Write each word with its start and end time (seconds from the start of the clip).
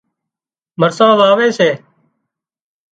مرسان 0.79 1.11
واوي 1.19 1.49
سي 1.57 1.69